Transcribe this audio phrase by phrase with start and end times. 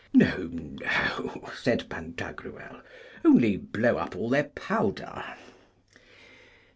[0.13, 2.81] No, no, said Pantagruel,
[3.23, 5.23] only blow up all their powder.